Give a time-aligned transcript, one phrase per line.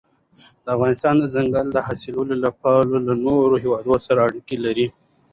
[0.75, 4.87] افغانستان د ځنګلي حاصلاتو له پلوه له نورو هېوادونو سره اړیکې لري.